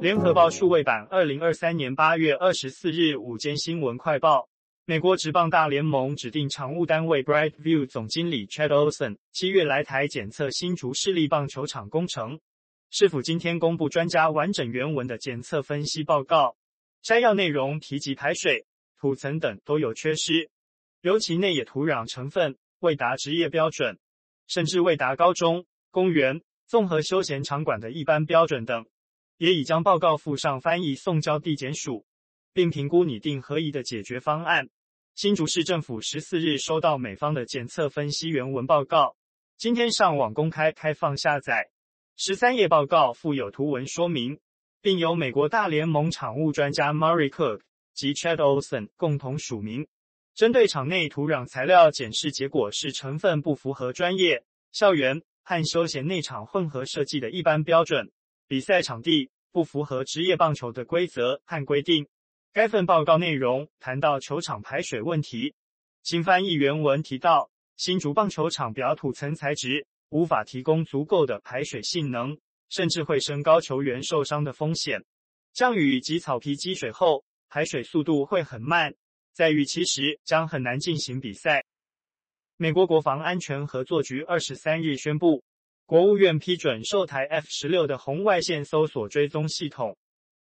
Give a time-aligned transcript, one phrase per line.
[0.00, 4.48] 联合报数位版，二零二三年八月二十四日午间新闻快报：
[4.86, 12.40] 美国职棒大联盟指定常务单位 Brightview 总经理 Chad Olson 七月来台检测新竹市立棒球场工程，
[12.90, 16.56] 市府今天公布专家完整原文的检测分析报告，
[17.02, 18.64] 摘要内容提及排水、
[18.98, 20.48] 土层等都有缺失，
[21.02, 23.98] 尤其内野土壤成分未达职业标准，
[24.46, 28.86] 甚至未达高中、公园、综合休闲场馆的一般标准等。
[29.40, 32.04] 也已将报告附上翻译送交地检署，
[32.52, 34.68] 并评估拟定合宜的解决方案。
[35.14, 39.16] 新竹市政府十四日收到美方的检测分析原文报告，
[39.56, 41.70] 今天上网公开开放下载。
[42.18, 44.38] 十三页报告附有图文说明，
[44.82, 47.62] 并由美国大联盟场务专家 Murray Cook
[47.94, 49.86] 及 Chad Olson 共同署名。
[50.34, 58.12] 针对场内土壤材料检视结果是成分不符合专业校园和休闲内场混合设计的一般标准。
[58.50, 62.08] 比赛场地不符合职业棒球的规则和规定。
[62.52, 65.54] 该份报告内容谈到球场排水问题，
[66.02, 72.36] 经翻译原文提到，新竹棒球场表土层材质无法提供足够的排水性能，
[72.68, 75.04] 甚至会升高球员受伤的风险。
[75.52, 78.92] 降雨及草皮积水后，排水速度会很慢，
[79.32, 81.64] 在雨期时将很难进行比赛。
[82.56, 85.44] 美国国防安全合作局二十三日宣布。
[85.90, 89.98] 国务院批准售台 F 十六的红外线搜索追踪系统，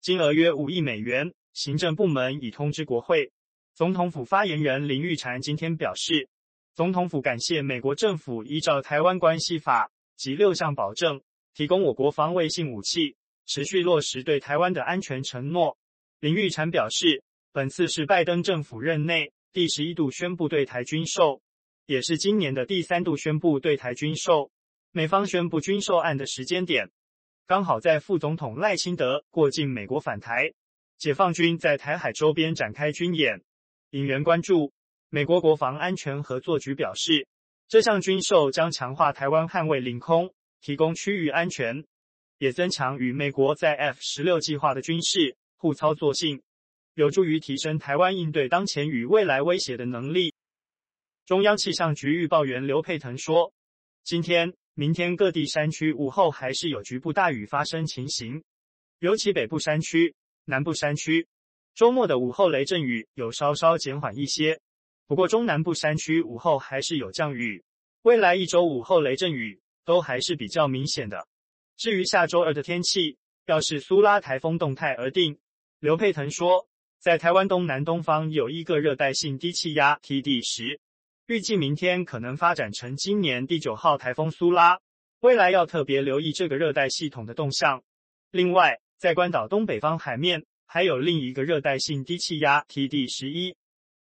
[0.00, 1.34] 金额约五亿美元。
[1.52, 3.32] 行政部门已通知国会。
[3.74, 6.28] 总统府发言人林育婵今天表示，
[6.76, 11.20] 总统府感谢美国政府依照《台湾关系法》及六项保证，
[11.54, 15.76] 提供我国防卫性武器，持续落实对台湾的安全承诺。
[16.20, 17.20] 林育婵表示，
[17.52, 21.42] 本次是拜登政府任内第十一度宣布对台军售，
[21.86, 24.52] 也是今年的第三度宣布对台军售。
[24.94, 26.90] 美方宣布军售案的时间点，
[27.46, 30.52] 刚好在副总统赖清德过境美国返台，
[30.98, 33.42] 解放军在台海周边展开军演，
[33.92, 34.74] 引人关注。
[35.08, 37.26] 美国国防安全合作局表示，
[37.68, 41.86] 这项军售将强化台湾捍卫领空，提供区域安全，
[42.36, 46.42] 也增强与美国在 F 十六计划的军事互操作性，
[46.92, 50.34] 有助于提升台湾应对当前与未来威胁的能力。
[51.24, 53.54] 中央气象局预报员刘佩腾说，
[54.04, 54.52] 今天。
[54.74, 58.42] 明天各地山区午后还是有局部大雨发生情形，
[59.00, 60.14] 尤其北部山区、
[60.46, 61.28] 南部山区，
[61.74, 64.58] 周末的午后雷阵雨有稍稍减缓一些。
[65.06, 67.62] 不过中南部山区午后还是有降雨，
[68.00, 71.28] 未来一周午后雷阵雨都还是比较明显的。
[71.76, 75.38] 至于下周二的天气，要视苏拉台风动态而定。
[75.80, 76.66] 刘佩腾说，
[76.98, 80.80] 在台湾东南东方有一个热带性低气压 TD 十。
[81.32, 84.78] 预计明天可能发展成今年第九号台风苏拉，
[85.20, 87.82] 未来要特别留意这个热带系统的动向。
[88.30, 93.56] 另外，在关岛东北方海面还有另一个热带性低气压 TD 十一，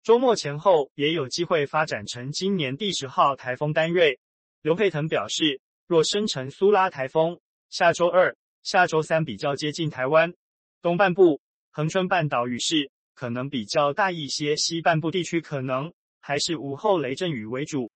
[0.04, 4.20] 周末前后也有机会发展成今年第十号台风丹瑞。
[4.62, 10.34] 刘佩腾表示，若生成苏拉台风，下周二、下周三比较接近台湾
[10.82, 11.40] 东半部、
[11.72, 15.94] 恒春半岛雨势可能比较大一些，西半部地区可能。
[16.26, 17.92] 还是午后雷阵雨为主。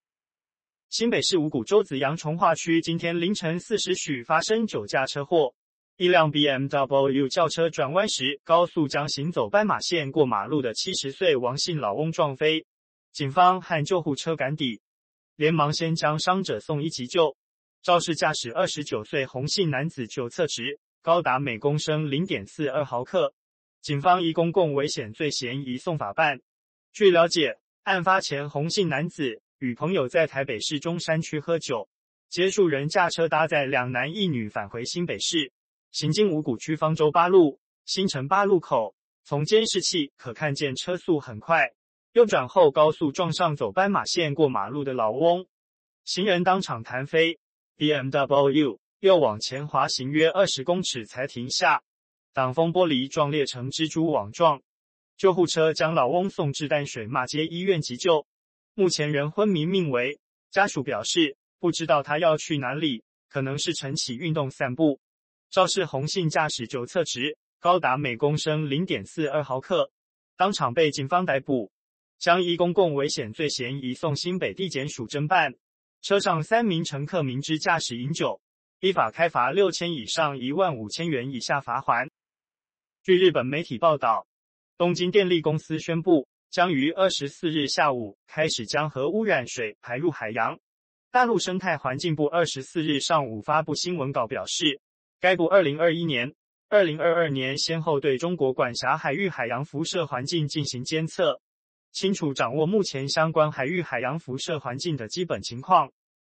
[0.90, 5.56] 新北市五股洲子阳重化区今天凌晨四时许发生酒驾车祸，
[5.96, 12.66] 一辆 BMW 轿车转弯时高速将行走斑马线过马路的七十岁王姓老翁撞飞，
[13.14, 14.82] 警方和救护车赶抵，
[15.38, 17.38] 连忙先将伤者送医急救。
[17.82, 23.34] 肇事驾驶二十九岁洪姓男子酒测值高达每公升零点四二毫克，
[23.82, 26.42] 警方以公共危险罪嫌疑送法办。
[26.92, 27.58] 据了解。
[27.88, 31.88] 案发前，洪姓男子与朋友在台北市中山区喝酒，
[32.28, 35.53] 接触人驾车搭载两男一女返回新北市，
[35.94, 38.94] 行经五股区方舟八路、新城八路口，
[39.24, 41.72] 从监视器可看见车速很快，
[42.12, 45.47] 右转后高速撞上走斑马线过马路的老翁，
[46.03, 47.40] 行人当场弹飞
[47.78, 51.82] ，BMW 又往前滑行约二十公尺才停下，
[52.34, 54.61] 挡风玻璃撞裂成蜘蛛网状。
[55.17, 58.28] 救护车将老翁送至淡水马街医院急救，
[58.75, 60.19] 目前仍昏迷命危。
[60.52, 64.99] 家属表示不知道他要去哪里，可能是晨起运动散步。
[65.49, 69.90] 肇事洪姓驾驶酒测值高达每公升零点四二毫克，
[70.35, 71.72] 当场被警方逮捕，
[72.20, 75.55] 将依公共危险罪嫌移送新北地检署侦办。
[76.03, 78.40] 车上三名乘客明知驾驶饮酒，
[78.81, 82.08] 依法开罚六千以上一万五千元以下罚锾。
[83.02, 84.28] 据日本媒体报道。
[84.78, 90.59] 东京电力公司宣布，将于二十四日下午开始将核污染水排入海洋。
[91.09, 94.79] 大陆生态环境部二十四日上午发布新闻稿表示，
[95.20, 96.32] 该部二零二一年
[96.70, 101.41] 二零二二年先后对中国管辖海域海洋辐射环境进行监测，
[101.91, 105.91] 清楚掌握目前相关海域海洋辐射环境的基本情况。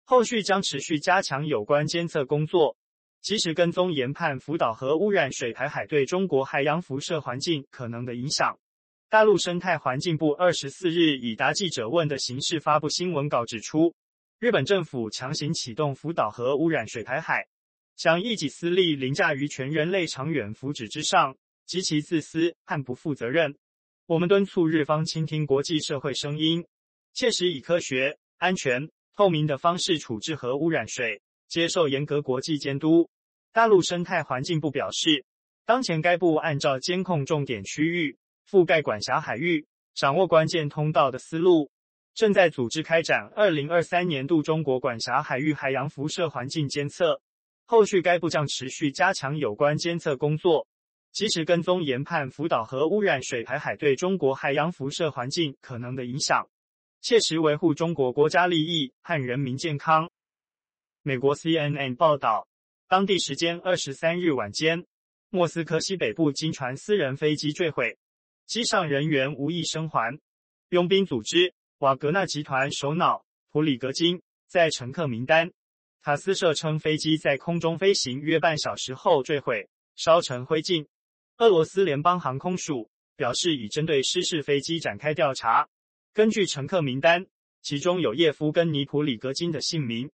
[0.06, 2.78] 后续将持续加强有关监测工作，
[3.22, 8.58] 及时跟踪研判福岛核污染水排海对中国海洋辐射环境可能的影响。
[9.10, 13.94] 大陆生态环境部二十四日以答记者问的形式发布新闻稿，指出，
[14.40, 17.48] 日本政府强行启动福岛核污染水排海，
[17.96, 21.36] 将一己私利凌驾于全人类长远福祉之上，
[21.66, 23.58] 极其自私和不负责任。
[24.06, 26.66] 我们敦促日方倾听国际社会声音，
[27.14, 28.90] 切实以科学、安全。
[29.16, 33.10] 透明的方式处置核污染水，接受严格国际监督。
[33.54, 35.26] 大陆生态环境部表示，
[35.66, 38.18] 当前该部按照监控重点区域、
[38.50, 39.66] 覆盖管辖海域、
[39.96, 41.72] 掌握关键通道的思路，
[42.14, 47.22] 正在组织开展二零二三年度中国管辖海域海洋辐射环境监测。
[47.66, 50.68] 后续该部将持续加强有关监测工作，
[51.12, 56.48] 及时跟踪研判福岛核污染水排海对中国海洋辐射环境可能的影响。
[57.02, 60.10] 切实维护中国国家利益和人民健康。
[61.08, 62.50] 美国 CNN 报道，
[62.90, 64.86] 当地时间二十三日晚间，
[65.30, 67.98] 莫斯科西北部经传私人飞机坠毁，
[68.46, 70.20] 机上人员无一生还。
[70.72, 73.24] 佣兵组织瓦格纳集团首脑
[73.54, 75.50] 普里格金在乘客名单。
[76.02, 80.86] 塔斯社称，飞机在空中飞行约半小时后坠毁，烧成灰烬。
[81.38, 85.70] 俄罗斯联邦航空署表示，已针对失事飞机展开调查。
[86.14, 87.26] 根据乘客名单，
[87.62, 90.12] 其中有叶夫根尼·普里格金的姓名。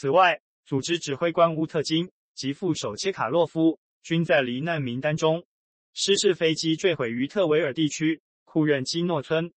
[0.00, 5.44] 此外，组织指挥官乌特金及副手切卡洛夫均在罹难名单中。
[5.92, 9.52] 失事飞机坠毁于特维尔地区库任基诺村，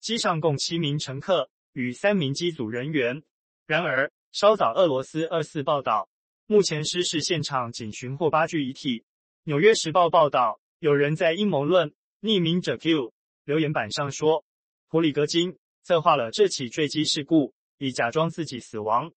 [0.00, 3.22] 机上共七名乘客与三名机组人员。
[3.68, 6.08] 然而，稍早俄罗斯二四报道，
[6.46, 9.04] 目前失事现场仅寻获八具遗体。
[9.44, 13.12] 纽约时报报道，有人在阴谋论匿名者 Q
[13.44, 14.44] 留言板上说。
[14.88, 19.12] 普里格金策划了这起坠机事故，以假装自己死亡。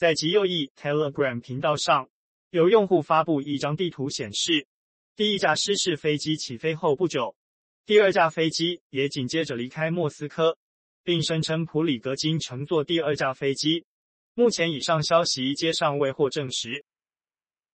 [0.00, 2.08] 在极右翼 Telegram 频道上，
[2.48, 4.66] 有用户发布一张地图，显示
[5.14, 7.36] 第一架失事飞机起飞后不久，
[7.84, 10.56] 第二架飞机也紧接着离开莫斯科，
[11.04, 13.84] 并声称普里格金乘坐第二架飞机。
[14.32, 16.86] 目前以上消息皆尚未获证实。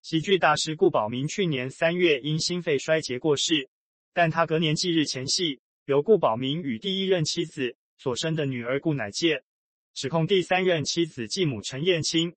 [0.03, 3.69] 喜剧大师顾宝明去年三月因心肺衰竭过世，
[4.13, 5.61] 但他隔年忌日前夕。
[5.85, 9.41] 由顾宝明与第一任妻子所生的女儿顾乃玠，
[9.97, 12.35] 指控第三任妻子继母陈燕青，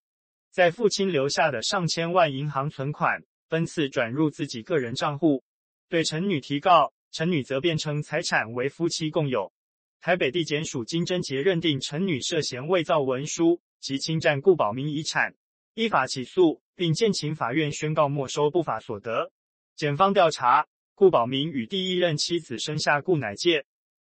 [0.50, 5.44] 在父亲留下的上千万银行存款分次转入自己个人账户，
[5.90, 9.52] 对陈女提告，陈女则辩称财产为夫妻共有。
[10.00, 15.36] 台北地检署经侦结认定陈女涉嫌伪造文书及侵占顾宝明遗产，
[15.74, 19.34] 依法起诉，并建请法院宣告没收不法所得。
[19.76, 20.66] 检方调查。
[20.96, 23.66] 顾宝明与第一任妻子生下顾乃介，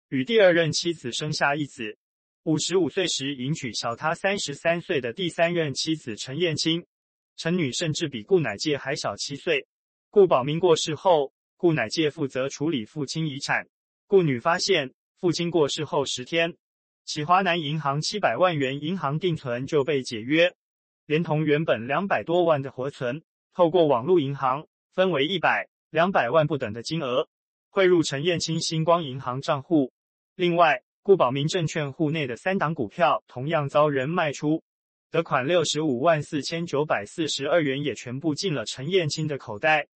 [0.09, 1.99] 与第二任妻子生下一子。
[2.45, 6.87] 五十五岁时迎娶小他三十三岁的第三任妻子陈燕青，
[7.37, 9.67] 陈女甚至比顾乃介还小七岁。
[10.09, 13.67] 顾宝明过世后，顾乃介负责处理父亲遗产。
[14.07, 16.57] 顾女发现父亲过世后十天，
[17.05, 20.55] 其华南银行七百万元银行定存就被解约，
[21.07, 23.23] 连同原本两百多万的活存，
[23.53, 25.69] 透过网络银行分为一百。
[25.91, 27.29] 两百万不等的金额
[27.69, 29.93] 汇入陈燕青星光银行账户。
[30.37, 34.63] 另外，顾宝明证券户内的三档股票同样遭人卖出，
[35.11, 39.89] 得款六十五万四千九百四十二元也全部进了陈燕青的口袋。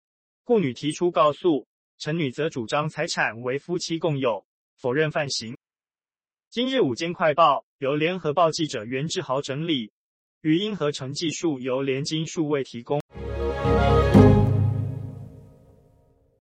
[0.44, 1.66] 顾女提出告诉，
[1.98, 4.46] 陈女则主张财产为夫妻共有，
[4.78, 5.54] 否认犯行。
[6.48, 9.92] 今日午间快报由联合报记者袁志豪整理，
[10.40, 12.98] 语音合成技术由联金数位提供。